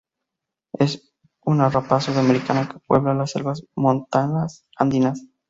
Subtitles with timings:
[0.79, 1.13] Es
[1.45, 5.27] una rapaz sudamericana que puebla las selvas montanas andinas.